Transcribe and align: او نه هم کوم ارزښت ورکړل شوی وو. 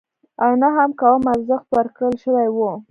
او 0.43 0.51
نه 0.61 0.69
هم 0.77 0.91
کوم 1.01 1.21
ارزښت 1.33 1.67
ورکړل 1.71 2.13
شوی 2.23 2.47
وو. 2.51 2.71